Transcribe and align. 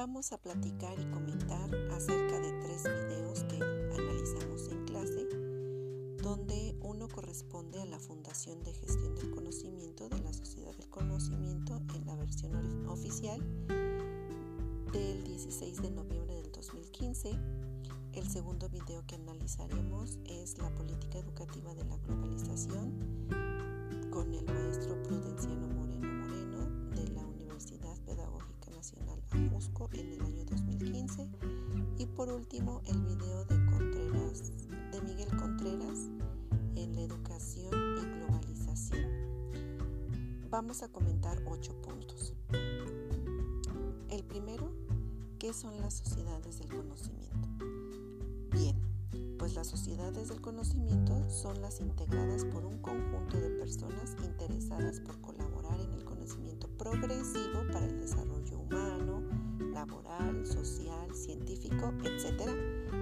vamos 0.00 0.32
a 0.32 0.38
platicar 0.38 0.98
y 0.98 1.04
comentar 1.10 1.74
acerca 1.92 2.40
de 2.40 2.52
tres 2.62 2.84
videos 2.84 3.44
que 3.44 3.56
analizamos 3.56 4.68
en 4.70 4.84
clase, 4.86 5.28
donde 6.22 6.74
uno 6.80 7.06
corresponde 7.06 7.82
a 7.82 7.84
la 7.84 7.98
Fundación 7.98 8.64
de 8.64 8.72
Gestión 8.72 9.14
del 9.16 9.30
Conocimiento 9.30 10.08
de 10.08 10.18
la 10.20 10.32
Sociedad 10.32 10.74
del 10.74 10.88
Conocimiento 10.88 11.82
en 11.94 12.06
la 12.06 12.16
versión 12.16 12.88
oficial 12.88 13.40
del 14.90 15.22
16 15.22 15.82
de 15.82 15.90
noviembre 15.90 16.34
del 16.36 16.50
2015. 16.50 17.38
El 18.14 18.26
segundo 18.26 18.70
video 18.70 19.04
que 19.06 19.16
analizaremos 19.16 20.18
es 20.24 20.56
la 20.56 20.74
política 20.76 21.18
educativa 21.18 21.74
de 21.74 21.84
la 21.84 21.98
globalización 21.98 23.28
con 24.10 24.32
el 24.32 24.46
maestro 24.46 25.02
Prudenciano 25.02 25.68
Moreno 25.68 26.08
Moreno 26.08 26.90
de 26.96 27.06
la 27.10 27.26
Universidad 27.26 27.98
Pedagógica 28.06 28.70
Nacional 28.70 29.09
por 32.20 32.28
último 32.28 32.82
el 32.84 33.00
video 33.00 33.46
de 33.46 33.56
Contreras, 33.64 34.52
de 34.92 35.00
Miguel 35.00 35.34
Contreras 35.38 36.10
en 36.76 36.94
la 36.94 37.00
educación 37.00 37.72
y 37.72 38.18
globalización. 38.18 39.08
Vamos 40.50 40.82
a 40.82 40.88
comentar 40.88 41.42
ocho 41.46 41.72
puntos. 41.80 42.34
El 44.10 44.22
primero 44.24 44.70
¿Qué 45.38 45.54
son 45.54 45.80
las 45.80 45.94
sociedades 45.94 46.58
del 46.58 46.68
conocimiento? 46.68 47.48
Bien, 48.50 48.76
pues 49.38 49.54
las 49.54 49.68
sociedades 49.68 50.28
del 50.28 50.42
conocimiento 50.42 51.30
son 51.30 51.62
las 51.62 51.80
integradas 51.80 52.44
por 52.44 52.66
un 52.66 52.82
conjunto 52.82 53.40
de 53.40 53.48
personas 53.48 54.14
interesadas 54.22 55.00
por 55.00 55.18
colaborar 55.22 55.80
en 55.80 55.94
el 55.94 56.04
conocimiento 56.04 56.68
progresivo 56.76 57.62
para 57.72 57.86
el 57.86 57.98
desarrollo 57.98 58.39
laboral, 59.90 60.46
social, 60.46 61.14
científico, 61.14 61.92
etc., 62.04 62.48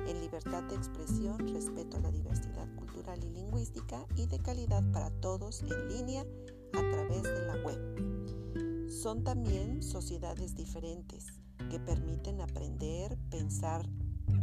en 0.06 0.20
libertad 0.20 0.62
de 0.64 0.76
expresión, 0.76 1.46
respeto 1.48 1.98
a 1.98 2.00
la 2.00 2.10
diversidad 2.10 2.66
cultural 2.76 3.22
y 3.22 3.30
lingüística 3.30 4.06
y 4.16 4.26
de 4.26 4.38
calidad 4.38 4.82
para 4.92 5.10
todos 5.20 5.62
en 5.62 5.88
línea 5.88 6.24
a 6.72 6.90
través 6.90 7.22
de 7.22 7.46
la 7.46 7.56
web. 7.62 8.88
Son 8.90 9.22
también 9.22 9.82
sociedades 9.82 10.54
diferentes 10.54 11.26
que 11.70 11.78
permiten 11.78 12.40
aprender, 12.40 13.18
pensar, 13.30 13.86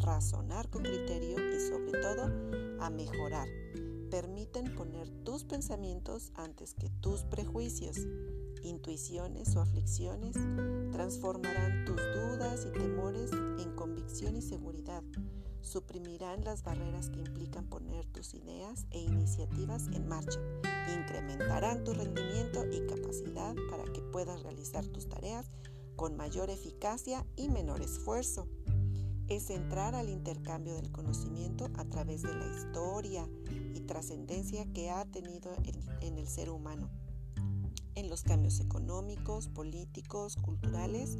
razonar 0.03 0.69
con 0.69 0.83
criterio 0.83 1.37
y 1.55 1.59
sobre 1.59 1.99
todo 1.99 2.29
a 2.79 2.89
mejorar. 2.89 3.47
Permiten 4.11 4.75
poner 4.75 5.09
tus 5.23 5.43
pensamientos 5.43 6.31
antes 6.35 6.75
que 6.75 6.89
tus 7.01 7.23
prejuicios, 7.23 7.97
intuiciones 8.65 9.55
o 9.55 9.61
aflicciones. 9.61 10.35
Transformarán 10.91 11.85
tus 11.85 11.95
dudas 11.95 12.65
y 12.67 12.71
temores 12.77 13.31
en 13.31 13.75
convicción 13.75 14.35
y 14.35 14.41
seguridad. 14.41 15.03
Suprimirán 15.61 16.43
las 16.43 16.63
barreras 16.63 17.09
que 17.09 17.19
implican 17.19 17.65
poner 17.65 18.05
tus 18.05 18.33
ideas 18.33 18.85
e 18.91 18.99
iniciativas 18.99 19.87
en 19.87 20.07
marcha. 20.07 20.39
Incrementarán 20.93 21.83
tu 21.83 21.93
rendimiento 21.93 22.65
y 22.71 22.85
capacidad 22.85 23.55
para 23.69 23.83
que 23.91 24.01
puedas 24.01 24.43
realizar 24.43 24.85
tus 24.85 25.09
tareas 25.09 25.49
con 25.95 26.15
mayor 26.15 26.49
eficacia 26.49 27.25
y 27.35 27.49
menor 27.49 27.81
esfuerzo. 27.81 28.47
Es 29.27 29.49
entrar 29.49 29.95
al 29.95 30.09
intercambio 30.09 30.75
del 30.75 30.91
conocimiento 30.91 31.69
a 31.77 31.85
través 31.85 32.21
de 32.21 32.35
la 32.35 32.45
historia 32.45 33.27
y 33.73 33.81
trascendencia 33.81 34.65
que 34.71 34.91
ha 34.91 35.03
tenido 35.05 35.51
en, 36.01 36.17
el 36.19 36.27
ser 36.27 36.51
humano, 36.51 36.91
en 37.95 38.09
los 38.09 38.23
cambios 38.23 38.59
económicos, 38.59 39.47
políticos, 39.47 40.35
culturales 40.35 41.17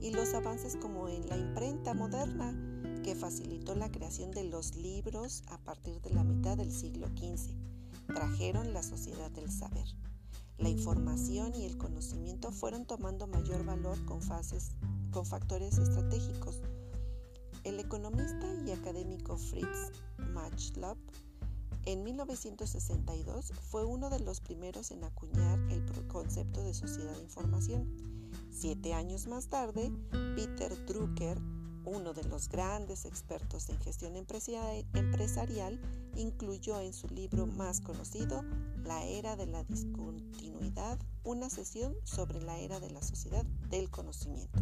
y 0.00 0.10
los 0.10 0.34
avances 0.34 0.76
como 0.76 1.08
en 1.08 1.28
la 1.28 1.36
imprenta 1.36 1.94
moderna 1.94 2.54
que 3.02 3.14
facilitó 3.14 3.74
la 3.74 3.90
creación 3.90 4.30
de 4.30 4.44
los 4.44 4.76
libros 4.76 5.42
a 5.48 5.58
partir 5.58 6.00
de 6.00 6.10
la 6.10 6.24
mitad 6.24 6.56
del 6.56 6.72
siglo 6.72 7.08
XV. 7.08 7.52
Trajeron 8.06 8.72
la 8.72 8.82
sociedad 8.82 9.30
del 9.30 9.50
saber. 9.50 9.86
La 10.58 10.68
información 10.68 11.54
y 11.56 11.64
el 11.64 11.76
conocimiento 11.76 12.52
fueron 12.52 12.84
tomando 12.86 13.26
mayor 13.26 13.64
valor 13.64 14.04
con, 14.04 14.22
fases, 14.22 14.70
con 15.10 15.26
factores 15.26 15.78
estratégicos. 15.78 16.60
El 17.64 17.80
economista 17.80 18.46
y 18.66 18.70
académico 18.70 19.36
Fritz 19.36 19.90
Matschlapp 20.18 20.98
en 21.84 22.04
1962 22.04 23.52
fue 23.70 23.84
uno 23.84 24.10
de 24.10 24.20
los 24.20 24.40
primeros 24.40 24.90
en 24.90 25.04
acuñar 25.04 25.58
el 25.70 25.82
concepto 26.08 26.62
de 26.62 26.74
sociedad 26.74 27.14
de 27.16 27.22
información. 27.22 27.88
Siete 28.50 28.94
años 28.94 29.26
más 29.26 29.48
tarde, 29.48 29.92
Peter 30.36 30.84
Drucker 30.86 31.40
uno 31.84 32.12
de 32.12 32.24
los 32.24 32.48
grandes 32.48 33.04
expertos 33.04 33.68
en 33.68 33.78
gestión 33.80 34.16
empresarial, 34.16 35.80
incluyó 36.16 36.80
en 36.80 36.92
su 36.92 37.08
libro 37.08 37.46
más 37.46 37.80
conocido, 37.80 38.44
La 38.84 39.04
era 39.04 39.36
de 39.36 39.46
la 39.46 39.64
discontinuidad, 39.64 40.98
una 41.24 41.50
sesión 41.50 41.94
sobre 42.04 42.40
la 42.40 42.58
era 42.58 42.80
de 42.80 42.90
la 42.90 43.02
sociedad 43.02 43.44
del 43.70 43.90
conocimiento. 43.90 44.60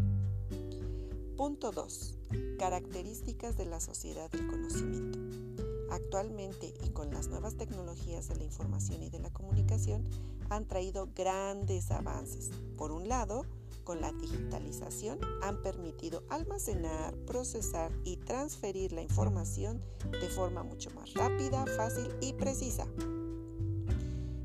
Punto 1.36 1.72
2. 1.72 2.18
Características 2.58 3.56
de 3.56 3.66
la 3.66 3.80
sociedad 3.80 4.30
del 4.30 4.46
conocimiento. 4.46 5.49
Actualmente 5.90 6.72
y 6.84 6.90
con 6.90 7.10
las 7.10 7.28
nuevas 7.28 7.56
tecnologías 7.56 8.28
de 8.28 8.36
la 8.36 8.44
información 8.44 9.02
y 9.02 9.10
de 9.10 9.18
la 9.18 9.30
comunicación 9.30 10.08
han 10.48 10.66
traído 10.66 11.08
grandes 11.14 11.90
avances. 11.90 12.50
Por 12.76 12.92
un 12.92 13.08
lado, 13.08 13.44
con 13.84 14.00
la 14.00 14.12
digitalización 14.12 15.18
han 15.42 15.62
permitido 15.62 16.22
almacenar, 16.28 17.16
procesar 17.26 17.90
y 18.04 18.16
transferir 18.18 18.92
la 18.92 19.02
información 19.02 19.82
de 20.10 20.28
forma 20.28 20.62
mucho 20.62 20.90
más 20.90 21.14
rápida, 21.14 21.64
fácil 21.76 22.08
y 22.20 22.32
precisa. 22.34 22.86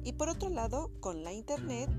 Y 0.03 0.13
por 0.13 0.29
otro 0.29 0.50
lado, 0.50 0.91
con 1.00 1.23
la 1.23 1.33
Internet 1.33 1.89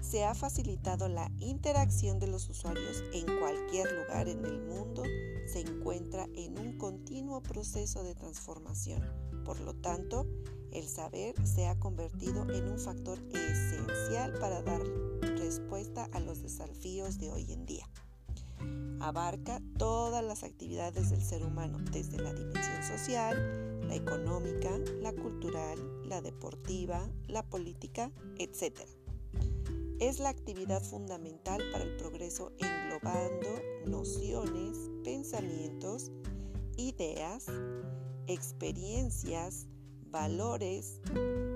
se 0.00 0.24
ha 0.24 0.34
facilitado 0.34 1.08
la 1.08 1.30
interacción 1.38 2.18
de 2.18 2.28
los 2.28 2.48
usuarios 2.48 3.02
en 3.12 3.26
cualquier 3.38 3.90
lugar 3.92 4.28
en 4.28 4.44
el 4.44 4.60
mundo, 4.60 5.02
se 5.46 5.60
encuentra 5.60 6.26
en 6.34 6.58
un 6.58 6.78
continuo 6.78 7.42
proceso 7.42 8.02
de 8.02 8.14
transformación. 8.14 9.02
Por 9.44 9.60
lo 9.60 9.74
tanto, 9.74 10.26
el 10.72 10.86
saber 10.88 11.34
se 11.46 11.66
ha 11.66 11.78
convertido 11.78 12.42
en 12.50 12.68
un 12.68 12.78
factor 12.78 13.18
esencial 13.32 14.34
para 14.38 14.62
dar 14.62 14.82
respuesta 15.38 16.08
a 16.12 16.20
los 16.20 16.42
desafíos 16.42 17.18
de 17.18 17.30
hoy 17.30 17.52
en 17.52 17.66
día. 17.66 17.88
Abarca 19.00 19.60
todas 19.78 20.24
las 20.24 20.42
actividades 20.42 21.10
del 21.10 21.22
ser 21.22 21.44
humano, 21.44 21.78
desde 21.92 22.18
la 22.18 22.32
dimensión 22.32 22.82
social, 22.82 23.86
la 23.86 23.94
económica, 23.94 24.70
la 25.00 25.12
cultural, 25.12 25.78
la 26.08 26.20
deportiva, 26.20 27.08
la 27.28 27.42
política, 27.42 28.10
etc. 28.38 28.80
Es 29.98 30.18
la 30.18 30.28
actividad 30.28 30.82
fundamental 30.82 31.62
para 31.72 31.84
el 31.84 31.96
progreso 31.96 32.52
englobando 32.58 33.48
nociones, 33.86 34.90
pensamientos, 35.02 36.12
ideas, 36.76 37.46
experiencias, 38.26 39.66
valores, 40.10 41.00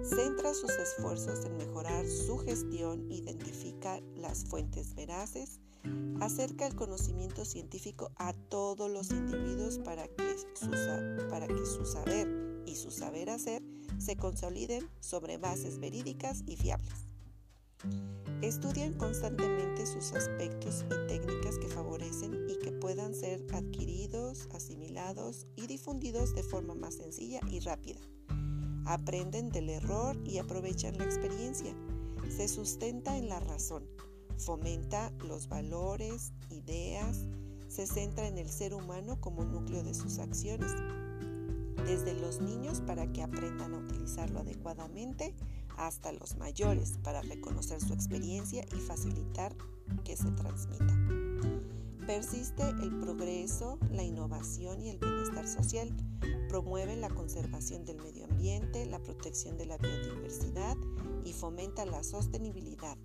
centra 0.03 0.55
sus 0.55 0.71
esfuerzos 0.71 1.45
en 1.45 1.59
mejorar 1.59 2.07
su 2.07 2.39
gestión, 2.39 3.13
identifica 3.13 4.01
las 4.17 4.47
fuentes 4.47 4.95
veraces, 4.95 5.61
acerca 6.21 6.67
el 6.67 6.75
conocimiento 6.75 7.45
científico 7.45 8.11
a 8.17 8.33
todos 8.33 8.91
los 8.91 9.11
individuos 9.11 9.79
para 9.81 10.09
que 10.09 10.37
su, 10.55 10.71
para 11.29 11.47
que 11.47 11.67
su 11.67 11.85
saber 11.85 12.63
y 12.65 12.75
su 12.75 12.91
saber 12.91 13.29
hacer 13.29 13.63
se 13.99 14.17
consoliden 14.17 14.89
sobre 15.01 15.37
bases 15.37 15.79
verídicas 15.79 16.43
y 16.47 16.57
fiables. 16.57 17.10
Estudian 18.43 18.95
constantemente 18.95 19.87
sus 19.87 20.13
aspectos 20.13 20.85
y 20.87 21.09
técnicas 21.09 21.59
que 21.59 21.69
favorecen 21.69 22.49
y 22.49 22.59
que 22.59 22.73
puedan 22.73 23.15
ser 23.15 23.45
adquiridos, 23.53 24.49
asimilados 24.55 25.47
y 25.57 25.67
difundidos 25.67 26.35
de 26.35 26.43
forma 26.43 26.75
más 26.75 26.95
sencilla 26.95 27.41
y 27.51 27.61
rápida 27.61 28.01
aprenden 28.93 29.51
del 29.51 29.71
error 29.71 30.17
y 30.25 30.39
aprovechan 30.39 30.99
la 30.99 31.05
experiencia. 31.05 31.73
Se 32.29 32.49
sustenta 32.49 33.17
en 33.17 33.29
la 33.29 33.39
razón, 33.41 33.85
fomenta 34.37 35.13
los 35.25 35.49
valores, 35.49 36.33
ideas, 36.51 37.27
se 37.69 37.87
centra 37.87 38.27
en 38.27 38.39
el 38.39 38.51
ser 38.51 38.75
humano 38.75 39.21
como 39.21 39.45
núcleo 39.45 39.83
de 39.83 39.95
sus 39.95 40.19
acciones, 40.19 40.73
desde 41.87 42.15
los 42.15 42.41
niños 42.41 42.81
para 42.81 43.07
que 43.13 43.23
aprendan 43.23 43.75
a 43.75 43.79
utilizarlo 43.79 44.41
adecuadamente 44.41 45.35
hasta 45.87 46.13
los 46.13 46.37
mayores 46.37 46.99
para 47.03 47.23
reconocer 47.23 47.81
su 47.81 47.95
experiencia 47.95 48.65
y 48.77 48.81
facilitar 48.81 49.55
que 50.05 50.17
se 50.17 50.31
transmita. 50.33 50.95
Persiste 52.07 52.63
el 52.83 52.99
progreso, 52.99 53.79
la 53.91 54.03
innovación 54.03 54.83
y 54.83 54.91
el 54.91 54.99
bienestar 54.99 55.47
social. 55.47 55.91
Promueve 56.49 56.97
la 56.97 57.09
conservación 57.09 57.85
del 57.85 57.99
medio 57.99 58.25
ambiente, 58.25 58.85
la 58.87 58.99
protección 58.99 59.57
de 59.57 59.67
la 59.67 59.79
biodiversidad 59.79 60.77
y 61.25 61.33
fomenta 61.33 61.87
la 61.87 62.03
sostenibilidad. 62.03 62.99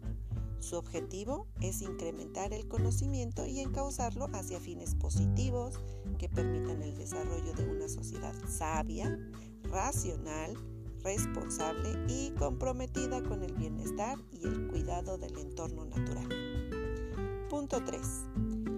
Su 0.59 0.77
objetivo 0.77 1.47
es 1.61 1.81
incrementar 1.81 2.51
el 2.51 2.67
conocimiento 2.67 3.45
y 3.45 3.59
encauzarlo 3.59 4.27
hacia 4.33 4.59
fines 4.59 4.95
positivos 4.95 5.79
que 6.17 6.27
permitan 6.27 6.81
el 6.81 6.97
desarrollo 6.97 7.53
de 7.53 7.69
una 7.69 7.87
sociedad 7.87 8.33
sabia, 8.49 9.19
racional, 9.63 10.57
responsable 11.05 11.91
y 12.09 12.31
comprometida 12.31 13.21
con 13.21 13.43
el 13.43 13.53
bienestar 13.53 14.17
y 14.31 14.47
el 14.47 14.67
cuidado 14.67 15.19
del 15.19 15.37
entorno 15.37 15.85
natural. 15.85 16.27
Punto 17.47 17.83
3. 17.85 18.01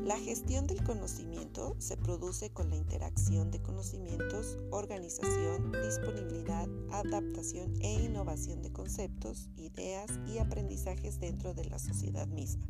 La 0.03 0.17
gestión 0.17 0.67
del 0.67 0.83
conocimiento 0.83 1.75
se 1.79 1.95
produce 1.95 2.49
con 2.49 2.69
la 2.69 2.75
interacción 2.75 3.49
de 3.49 3.61
conocimientos, 3.61 4.57
organización, 4.71 5.71
disponibilidad, 5.71 6.67
adaptación 6.91 7.73
e 7.81 7.93
innovación 7.93 8.61
de 8.61 8.73
conceptos, 8.73 9.49
ideas 9.55 10.11
y 10.27 10.37
aprendizajes 10.39 11.21
dentro 11.21 11.53
de 11.53 11.65
la 11.65 11.79
sociedad 11.79 12.27
misma. 12.27 12.67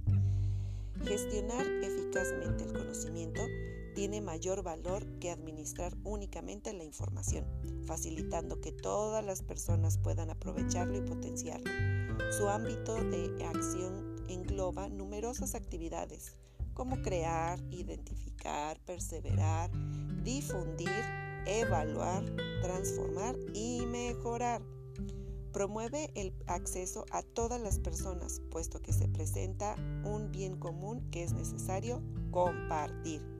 Gestionar 1.04 1.66
eficazmente 1.84 2.64
el 2.64 2.74
conocimiento 2.74 3.42
tiene 3.98 4.22
mayor 4.22 4.62
valor 4.62 5.08
que 5.18 5.32
administrar 5.32 5.98
únicamente 6.04 6.72
la 6.72 6.84
información, 6.84 7.48
facilitando 7.88 8.62
que 8.62 8.72
todas 8.72 9.26
las 9.26 9.42
personas 9.42 9.98
puedan 9.98 10.30
aprovecharlo 10.30 11.00
y 11.00 11.02
potenciarlo. 11.02 11.72
Su 12.38 12.48
ámbito 12.48 12.94
de 12.94 13.44
acción 13.44 14.18
engloba 14.28 14.88
numerosas 14.88 15.56
actividades, 15.56 16.38
como 16.76 17.02
crear, 17.02 17.60
identificar, 17.72 18.80
perseverar, 18.86 19.72
difundir, 20.24 21.04
evaluar, 21.48 22.24
transformar 22.62 23.36
y 23.56 23.84
mejorar. 23.88 24.62
Promueve 25.52 26.12
el 26.14 26.36
acceso 26.46 27.04
a 27.10 27.24
todas 27.24 27.60
las 27.60 27.80
personas, 27.80 28.44
puesto 28.52 28.80
que 28.80 28.94
se 28.94 29.08
presenta 29.08 29.76
un 30.04 30.30
bien 30.32 30.56
común 30.56 31.10
que 31.10 31.24
es 31.24 31.34
necesario 31.34 32.04
compartir. 32.30 33.37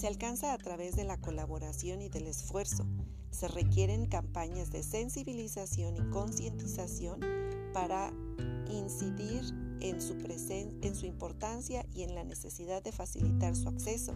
Se 0.00 0.06
alcanza 0.06 0.54
a 0.54 0.56
través 0.56 0.96
de 0.96 1.04
la 1.04 1.18
colaboración 1.18 2.00
y 2.00 2.08
del 2.08 2.26
esfuerzo. 2.26 2.86
Se 3.30 3.48
requieren 3.48 4.06
campañas 4.06 4.70
de 4.70 4.82
sensibilización 4.82 5.94
y 5.94 6.08
concientización 6.08 7.20
para 7.74 8.10
incidir 8.70 9.42
en 9.80 10.00
su, 10.00 11.04
importancia 11.04 11.84
y 11.92 12.04
en 12.04 12.14
la 12.14 12.24
necesidad 12.24 12.82
de 12.82 12.92
facilitar 12.92 13.54
su 13.54 13.68
acceso. 13.68 14.14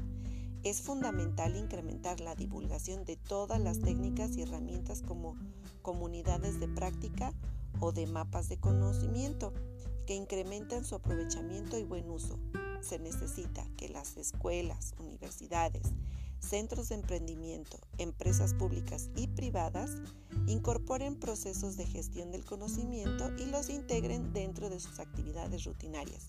Es 0.63 0.81
fundamental 0.81 1.55
incrementar 1.55 2.19
la 2.21 2.35
divulgación 2.35 3.05
de 3.05 3.17
todas 3.17 3.61
las 3.61 3.79
técnicas 3.81 4.39
y 4.39 4.41
herramientas 4.41 5.03
como 5.03 5.37
comunidades 5.83 6.61
de 6.61 6.69
práctica 6.69 7.35
o 7.81 7.93
de 7.93 8.07
mapas 8.07 8.49
de 8.49 8.57
conocimiento 8.57 9.53
que 10.07 10.15
incrementan 10.15 10.83
su 10.83 10.95
aprovechamiento 10.95 11.77
y 11.77 11.83
buen 11.83 12.09
uso. 12.09 12.39
Se 12.85 12.99
necesita 12.99 13.67
que 13.79 13.89
las 13.89 14.19
escuelas, 14.19 14.95
universidades, 14.99 15.87
centros 16.39 16.91
de 16.91 16.97
emprendimiento, 16.97 17.79
empresas 17.97 18.53
públicas 18.53 19.09
y 19.17 19.27
privadas 19.27 19.93
incorporen 20.47 21.19
procesos 21.19 21.79
de 21.79 21.87
gestión 21.87 22.31
del 22.31 22.45
conocimiento 22.45 23.31
y 23.39 23.47
los 23.47 23.71
integren 23.71 24.35
dentro 24.35 24.69
de 24.69 24.81
sus 24.81 24.99
actividades 24.99 25.65
rutinarias. 25.65 26.29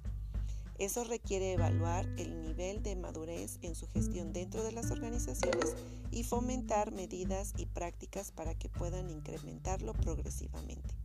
Eso 0.79 1.03
requiere 1.03 1.51
evaluar 1.51 2.05
el 2.17 2.41
nivel 2.41 2.81
de 2.83 2.95
madurez 2.95 3.59
en 3.61 3.75
su 3.75 3.87
gestión 3.89 4.31
dentro 4.31 4.63
de 4.63 4.71
las 4.71 4.91
organizaciones 4.91 5.75
y 6.11 6.23
fomentar 6.23 6.93
medidas 6.93 7.53
y 7.57 7.65
prácticas 7.65 8.31
para 8.31 8.55
que 8.55 8.69
puedan 8.69 9.09
incrementarlo 9.09 9.91
progresivamente. 9.91 10.95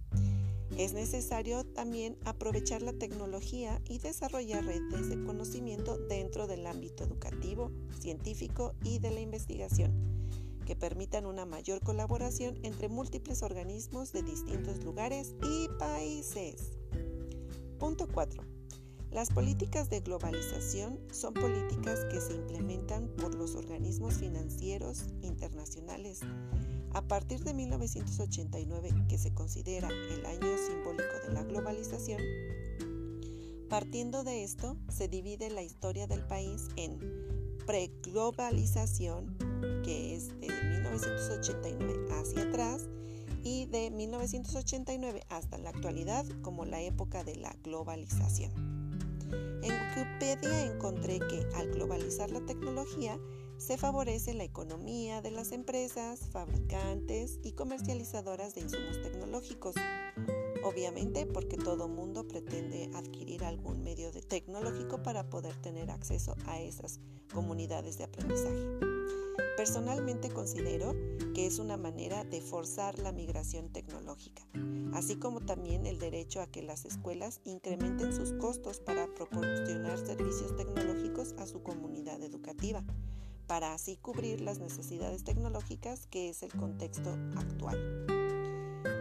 Es 0.77 0.93
necesario 0.93 1.65
también 1.65 2.17
aprovechar 2.25 2.83
la 2.83 2.93
tecnología 2.93 3.81
y 3.89 3.99
desarrollar 3.99 4.65
redes 4.65 5.09
de 5.09 5.23
conocimiento 5.25 5.99
dentro 5.99 6.47
del 6.47 6.67
ámbito 6.67 7.05
educativo, 7.05 7.71
científico 7.99 8.75
y 8.83 8.99
de 8.99 9.11
la 9.11 9.21
investigación, 9.21 9.93
que 10.65 10.77
permitan 10.77 11.27
una 11.27 11.45
mayor 11.45 11.81
colaboración 11.81 12.59
entre 12.63 12.89
múltiples 12.89 13.43
organismos 13.43 14.13
de 14.13 14.23
distintos 14.23 14.83
lugares 14.85 15.35
y 15.43 15.69
países. 15.79 16.73
Punto 17.79 18.07
4. 18.13 18.43
Las 19.11 19.31
políticas 19.31 19.91
de 19.91 20.01
globalización 20.01 21.01
son 21.11 21.35
políticas 21.35 22.05
que 22.05 22.21
se 22.21 22.35
implementan 22.35 23.09
por 23.17 23.35
los 23.35 23.57
organismos 23.57 24.15
financieros 24.15 25.07
internacionales 25.23 26.21
a 26.93 27.03
partir 27.03 27.41
de 27.45 27.55
1989, 27.55 28.91
que 29.09 29.19
se 29.19 29.33
considera 29.33 29.89
el 29.89 30.27
año 30.27 30.57
simbólico 30.67 31.27
de 31.27 31.33
la 31.33 31.43
globalización, 31.43 32.21
partiendo 33.69 34.25
de 34.25 34.45
esto 34.45 34.77
se 34.89 35.09
divide 35.09 35.51
la 35.51 35.63
historia 35.63 36.07
del 36.07 36.27
país 36.27 36.69
en 36.77 36.99
preglobalización, 37.67 39.37
que 39.85 40.17
es 40.17 40.29
de 40.41 40.49
1989 40.49 42.09
hacia 42.13 42.43
atrás, 42.43 42.89
y 43.43 43.67
de 43.67 43.91
1989 43.91 45.23
hasta 45.29 45.59
la 45.59 45.71
actualidad 45.71 46.27
como 46.43 46.65
la 46.65 46.81
época 46.83 47.25
de 47.25 47.37
la 47.37 47.55
globalización. 47.63 48.53
En 49.63 49.73
Wikipedia 49.73 50.67
encontré 50.67 51.19
que 51.19 51.47
al 51.55 51.71
globalizar 51.71 52.31
la 52.31 52.41
tecnología, 52.41 53.19
se 53.61 53.77
favorece 53.77 54.33
la 54.33 54.45
economía 54.45 55.21
de 55.21 55.31
las 55.31 55.53
empresas, 55.53 56.21
fabricantes 56.33 57.39
y 57.43 57.53
comercializadoras 57.53 58.55
de 58.55 58.63
insumos 58.63 59.03
tecnológicos. 59.03 59.75
Obviamente 60.65 61.27
porque 61.27 61.59
todo 61.59 61.87
mundo 61.87 62.27
pretende 62.27 62.91
adquirir 62.95 63.45
algún 63.45 63.83
medio 63.83 64.11
tecnológico 64.13 65.03
para 65.03 65.29
poder 65.29 65.55
tener 65.57 65.91
acceso 65.91 66.37
a 66.47 66.59
esas 66.59 67.01
comunidades 67.35 67.99
de 67.99 68.05
aprendizaje. 68.05 68.67
Personalmente 69.59 70.31
considero 70.31 70.95
que 71.35 71.47
es 71.47 71.59
una 71.59 71.77
manera 71.77 72.25
de 72.25 72.41
forzar 72.41 72.99
la 72.99 73.13
migración 73.13 73.69
tecnológica, 73.69 74.43
así 74.95 75.17
como 75.17 75.41
también 75.41 75.85
el 75.85 75.99
derecho 75.99 76.41
a 76.41 76.47
que 76.47 76.63
las 76.63 76.87
escuelas 76.87 77.43
incrementen 77.45 78.15
sus 78.15 78.33
costos 78.33 78.81
para 78.81 79.07
proporcionar 79.15 79.99
servicios 79.99 80.57
tecnológicos 80.57 81.35
a 81.39 81.47
su 81.47 81.63
comunidad 81.63 82.23
educativa 82.23 82.83
para 83.51 83.75
así 83.75 83.97
cubrir 83.97 84.41
las 84.41 84.61
necesidades 84.61 85.25
tecnológicas 85.25 86.07
que 86.07 86.29
es 86.29 86.45
el 86.45 86.53
contexto 86.53 87.11
actual. 87.37 88.07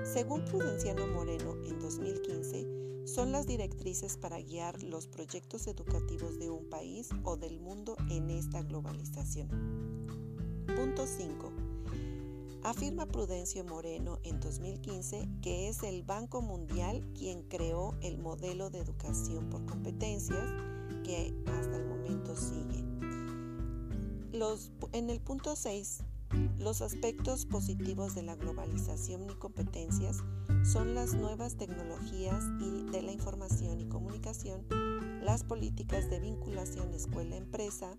Según 0.04 0.44
Prudenciano 0.44 1.06
Moreno 1.06 1.54
en 1.68 1.80
2015, 1.80 3.06
son 3.06 3.32
las 3.32 3.46
directrices 3.46 4.18
para 4.18 4.42
guiar 4.42 4.82
los 4.82 5.06
proyectos 5.06 5.68
educativos 5.68 6.40
de 6.40 6.50
un 6.50 6.68
país 6.68 7.10
o 7.26 7.38
del 7.38 7.60
mundo 7.60 7.96
en 8.10 8.32
esta 8.32 8.64
globalización. 8.64 9.50
Punto 10.76 11.06
5. 11.06 11.52
Afirma 12.64 13.06
Prudencio 13.06 13.64
Moreno 13.66 14.18
en 14.24 14.40
2015 14.40 15.30
que 15.44 15.70
es 15.70 15.84
el 15.84 16.02
Banco 16.02 16.42
Mundial 16.42 17.08
quien 17.14 17.44
creó 17.44 17.94
el 18.02 18.18
modelo 18.18 18.72
de 18.72 18.80
educación 18.80 19.48
por 19.52 19.64
competencias 19.68 20.44
que 21.04 21.36
hasta 21.46 21.78
el 21.78 21.86
momento 21.86 22.36
sigue 22.36 22.90
en 24.94 25.10
el 25.10 25.20
punto 25.20 25.54
6, 25.54 26.00
los 26.60 26.82
aspectos 26.82 27.46
positivos 27.46 28.16
de 28.16 28.24
la 28.24 28.38
globalización 28.38 29.30
y 29.30 29.34
competencias 29.34 30.24
son 30.64 30.96
las 30.96 31.14
nuevas 31.14 31.58
tecnologías 31.58 32.46
y 32.62 32.90
de 32.90 33.02
la 33.02 33.12
información 33.12 33.82
y 33.82 33.90
comunicación, 33.90 34.66
las 35.22 35.44
políticas 35.44 36.10
de 36.10 36.22
vinculación 36.22 36.94
escuela-empresa, 36.94 37.92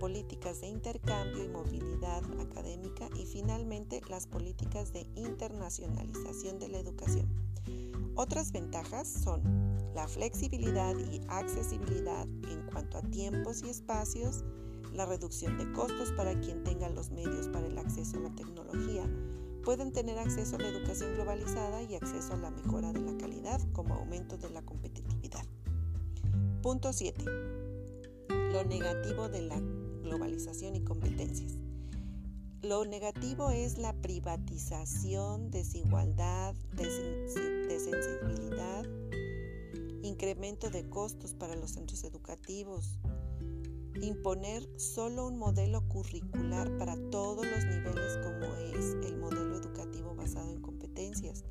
políticas 0.00 0.62
de 0.62 0.66
intercambio 0.66 1.44
y 1.44 1.48
movilidad 1.48 2.24
académica 2.40 3.08
y 3.16 3.26
finalmente 3.26 4.00
las 4.10 4.26
políticas 4.26 4.92
de 4.92 5.06
internacionalización 5.14 6.58
de 6.58 6.70
la 6.70 6.78
educación. 6.78 7.28
Otras 8.16 8.50
ventajas 8.50 9.06
son 9.06 9.42
la 9.94 10.08
flexibilidad 10.08 10.96
y 10.96 11.20
accesibilidad 11.28 12.26
en 12.50 12.66
cuanto 12.66 12.98
a 12.98 13.02
tiempos 13.02 13.62
y 13.62 13.70
espacios, 13.70 14.42
la 14.94 15.06
reducción 15.06 15.58
de 15.58 15.72
costos 15.72 16.12
para 16.12 16.38
quien 16.40 16.62
tenga 16.62 16.88
los 16.88 17.10
medios 17.10 17.48
para 17.48 17.66
el 17.66 17.76
acceso 17.78 18.16
a 18.16 18.20
la 18.20 18.34
tecnología. 18.34 19.04
Pueden 19.64 19.92
tener 19.92 20.18
acceso 20.18 20.56
a 20.56 20.60
la 20.60 20.68
educación 20.68 21.14
globalizada 21.14 21.82
y 21.82 21.96
acceso 21.96 22.34
a 22.34 22.36
la 22.36 22.50
mejora 22.50 22.92
de 22.92 23.00
la 23.00 23.16
calidad 23.16 23.60
como 23.72 23.94
aumento 23.94 24.36
de 24.36 24.50
la 24.50 24.62
competitividad. 24.62 25.44
Punto 26.62 26.92
7. 26.92 27.24
Lo 28.52 28.64
negativo 28.64 29.28
de 29.28 29.42
la 29.42 29.58
globalización 30.02 30.76
y 30.76 30.84
competencias. 30.84 31.56
Lo 32.62 32.84
negativo 32.84 33.50
es 33.50 33.78
la 33.78 33.92
privatización, 33.92 35.50
desigualdad, 35.50 36.54
desensibilidad, 36.76 38.84
incremento 40.02 40.70
de 40.70 40.88
costos 40.88 41.34
para 41.34 41.56
los 41.56 41.72
centros 41.72 42.04
educativos, 42.04 42.98
imponer 44.00 44.68
solo 44.78 45.26
un 45.26 45.38
modelo 45.38 45.86
curricular 45.88 46.76
para 46.78 46.96
todos 47.10 47.46
los 47.46 47.64
niveles 47.64 48.18
como 48.18 48.54
es 48.56 48.96
el 49.06 49.16
modelo 49.18 49.56
educativo 49.56 50.14
basado 50.14 50.50
en 50.50 50.60
competencias, 50.60 51.44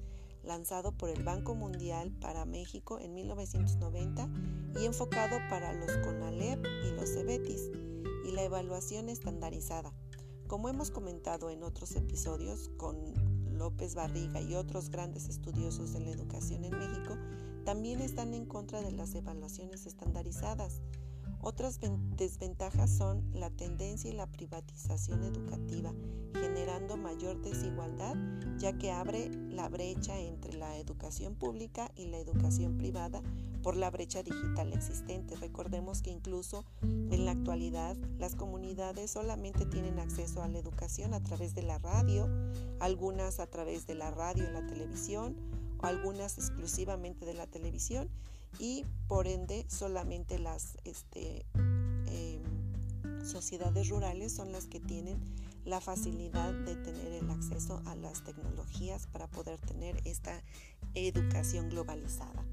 lanzado 0.43 0.91
por 0.91 1.09
el 1.09 1.23
Banco 1.23 1.55
Mundial 1.55 2.11
para 2.19 2.45
México 2.45 2.99
en 2.99 3.13
1990 3.13 4.29
y 4.79 4.85
enfocado 4.85 5.37
para 5.49 5.73
los 5.73 5.91
CONALEP 5.97 6.65
y 6.85 6.91
los 6.91 7.13
CEBETIS, 7.13 7.71
y 8.25 8.31
la 8.31 8.43
evaluación 8.43 9.09
estandarizada. 9.09 9.93
Como 10.47 10.69
hemos 10.69 10.91
comentado 10.91 11.49
en 11.49 11.63
otros 11.63 11.95
episodios 11.95 12.69
con 12.77 12.97
López 13.57 13.95
Barriga 13.95 14.41
y 14.41 14.55
otros 14.55 14.89
grandes 14.89 15.29
estudiosos 15.29 15.93
de 15.93 16.01
la 16.01 16.11
educación 16.11 16.63
en 16.65 16.77
México, 16.77 17.17
también 17.65 18.01
están 18.01 18.33
en 18.33 18.45
contra 18.45 18.81
de 18.81 18.91
las 18.91 19.15
evaluaciones 19.15 19.85
estandarizadas 19.85 20.81
otras 21.43 21.79
desventajas 22.15 22.89
son 22.89 23.21
la 23.33 23.49
tendencia 23.49 24.09
y 24.09 24.13
la 24.13 24.27
privatización 24.27 25.23
educativa, 25.23 25.93
generando 26.33 26.95
mayor 26.95 27.41
desigualdad, 27.41 28.15
ya 28.57 28.77
que 28.77 28.91
abre 28.91 29.29
la 29.49 29.67
brecha 29.67 30.17
entre 30.19 30.53
la 30.53 30.77
educación 30.77 31.35
pública 31.35 31.91
y 31.95 32.07
la 32.07 32.17
educación 32.17 32.77
privada 32.77 33.21
por 33.61 33.75
la 33.75 33.91
brecha 33.91 34.23
digital 34.23 34.71
existente. 34.71 35.35
Recordemos 35.35 36.01
que 36.01 36.11
incluso 36.11 36.63
en 36.81 37.25
la 37.25 37.31
actualidad 37.31 37.97
las 38.17 38.35
comunidades 38.35 39.11
solamente 39.11 39.65
tienen 39.65 39.99
acceso 39.99 40.43
a 40.43 40.47
la 40.47 40.59
educación 40.59 41.13
a 41.13 41.21
través 41.21 41.53
de 41.55 41.63
la 41.63 41.77
radio, 41.77 42.29
algunas 42.79 43.41
a 43.41 43.47
través 43.47 43.85
de 43.85 43.95
la 43.95 44.11
radio 44.11 44.45
y 44.49 44.53
la 44.53 44.65
televisión, 44.65 45.35
algunas 45.81 46.37
exclusivamente 46.37 47.25
de 47.25 47.33
la 47.33 47.47
televisión 47.47 48.09
y 48.59 48.85
por 49.07 49.27
ende 49.27 49.65
solamente 49.69 50.39
las 50.39 50.77
este, 50.83 51.45
em, 52.07 53.25
sociedades 53.25 53.89
rurales 53.89 54.33
son 54.33 54.51
las 54.51 54.65
que 54.65 54.79
tienen 54.79 55.19
la 55.65 55.79
facilidad 55.79 56.53
de 56.53 56.75
tener 56.75 57.11
el 57.13 57.29
acceso 57.29 57.81
a 57.85 57.95
las 57.95 58.23
tecnologías 58.23 59.07
para 59.07 59.27
poder 59.27 59.59
tener 59.59 60.01
esta 60.05 60.41
educación 60.93 61.69
globalizada. 61.69 62.45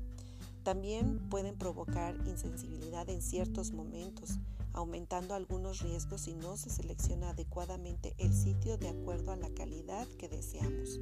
También 0.62 1.18
pueden 1.30 1.56
provocar 1.56 2.14
insensibilidad 2.26 3.08
en 3.08 3.22
ciertos 3.22 3.72
momentos, 3.72 4.38
aumentando 4.72 5.34
algunos 5.34 5.80
riesgos 5.80 6.22
si 6.22 6.34
no 6.34 6.56
se 6.56 6.70
selecciona 6.70 7.30
adecuadamente 7.30 8.14
el 8.18 8.32
sitio 8.32 8.76
de 8.76 8.88
acuerdo 8.88 9.32
a 9.32 9.36
la 9.36 9.50
calidad 9.50 10.06
que 10.18 10.28
deseamos. 10.28 11.00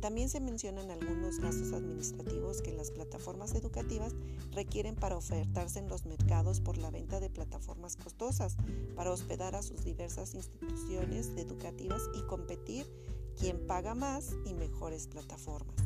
También 0.00 0.28
se 0.28 0.40
mencionan 0.40 0.90
algunos 0.90 1.40
gastos 1.40 1.72
administrativos 1.72 2.62
que 2.62 2.72
las 2.72 2.92
plataformas 2.92 3.54
educativas 3.54 4.14
requieren 4.52 4.94
para 4.94 5.16
ofertarse 5.16 5.80
en 5.80 5.88
los 5.88 6.06
mercados 6.06 6.60
por 6.60 6.78
la 6.78 6.90
venta 6.90 7.18
de 7.18 7.30
plataformas 7.30 7.96
costosas, 7.96 8.56
para 8.94 9.10
hospedar 9.10 9.56
a 9.56 9.62
sus 9.62 9.84
diversas 9.84 10.34
instituciones 10.34 11.32
educativas 11.36 12.02
y 12.14 12.22
competir 12.22 12.86
quien 13.36 13.66
paga 13.66 13.94
más 13.94 14.34
y 14.44 14.54
mejores 14.54 15.08
plataformas. 15.08 15.76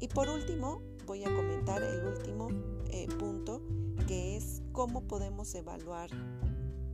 Y 0.00 0.08
por 0.08 0.28
último, 0.28 0.82
voy 1.06 1.24
a 1.24 1.34
comentar 1.34 1.82
el 1.82 2.06
último 2.06 2.48
eh, 2.90 3.06
punto, 3.18 3.62
que 4.06 4.36
es 4.36 4.62
cómo 4.72 5.02
podemos 5.02 5.54
evaluar 5.54 6.10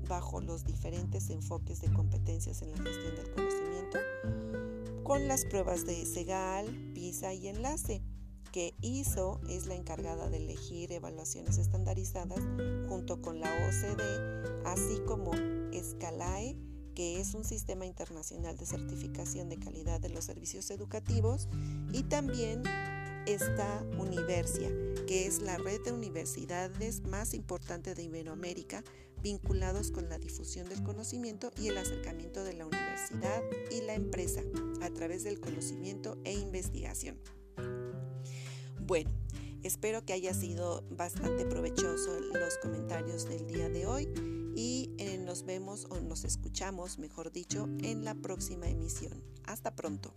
bajo 0.09 0.41
los 0.41 0.65
diferentes 0.65 1.31
enfoques 1.31 1.81
de 1.81 1.93
competencias 1.93 2.63
en 2.63 2.71
la 2.71 2.77
gestión 2.79 3.17
del 3.17 3.31
conocimiento 3.33 4.76
con 5.07 5.29
las 5.29 5.45
pruebas 5.45 5.87
de 5.87 6.05
SEGAL, 6.05 6.67
PISA 6.93 7.33
y 7.33 7.47
Enlace, 7.47 8.03
que 8.51 8.75
ISO 8.81 9.41
es 9.49 9.69
la 9.69 9.77
encargada 9.77 10.29
de 10.29 10.39
elegir 10.39 10.91
evaluaciones 10.91 11.59
estandarizadas 11.59 12.41
junto 12.89 13.23
con 13.23 13.39
la 13.39 13.49
OCDE, 13.69 14.65
así 14.65 14.99
como 15.07 15.31
SCALAE, 15.73 16.57
que 16.97 17.21
es 17.21 17.35
un 17.35 17.45
sistema 17.45 17.87
internacional 17.87 18.57
de 18.57 18.67
certificación 18.67 19.49
de 19.49 19.59
calidad 19.59 20.01
de 20.01 20.09
los 20.09 20.25
servicios 20.25 20.73
educativos, 20.73 21.49
y 21.93 22.03
también 22.03 22.65
está 23.27 23.87
Universia, 23.99 24.71
que 25.07 25.27
es 25.27 25.41
la 25.41 25.57
red 25.57 25.83
de 25.85 25.93
universidades 25.93 27.03
más 27.03 27.33
importante 27.33 27.95
de 27.95 28.03
Iberoamérica, 28.03 28.83
vinculados 29.23 29.91
con 29.91 30.09
la 30.09 30.19
difusión 30.19 30.69
del 30.69 30.83
conocimiento 30.83 31.51
y 31.61 31.69
el 31.69 31.79
acercamiento 31.79 32.45
de 32.45 32.55
la 32.55 32.67
universidad 32.67 33.43
y 33.71 33.81
la 33.83 33.95
empresa 33.95 34.43
través 34.97 35.25
del 35.25 35.39
conocimiento 35.39 36.19
e 36.25 36.33
investigación. 36.33 37.19
Bueno, 38.81 39.11
espero 39.63 40.05
que 40.05 40.13
haya 40.13 40.35
sido 40.35 40.83
bastante 40.91 41.45
provechoso 41.45 42.19
los 42.21 42.59
comentarios 42.59 43.29
del 43.29 43.47
día 43.47 43.69
de 43.69 43.87
hoy 43.87 44.09
y 44.57 44.91
eh, 44.99 45.19
nos 45.19 45.45
vemos 45.45 45.87
o 45.91 46.01
nos 46.01 46.25
escuchamos, 46.25 46.99
mejor 46.99 47.31
dicho, 47.31 47.69
en 47.83 48.05
la 48.05 48.15
próxima 48.15 48.69
emisión. 48.69 49.23
Hasta 49.45 49.77
pronto. 49.77 50.15